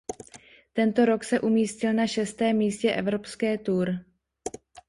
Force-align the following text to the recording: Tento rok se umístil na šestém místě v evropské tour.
Tento 0.73 1.05
rok 1.05 1.23
se 1.23 1.39
umístil 1.39 1.93
na 1.93 2.07
šestém 2.07 2.57
místě 2.57 2.91
v 2.91 2.95
evropské 2.95 3.57
tour. 3.57 3.99